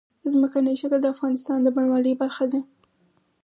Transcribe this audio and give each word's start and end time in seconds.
ځمکنی 0.31 0.73
شکل 0.81 0.99
د 1.01 1.07
افغانستان 1.13 1.57
د 1.61 1.67
بڼوالۍ 1.75 2.13
برخه 2.21 2.45
ده. 2.51 2.59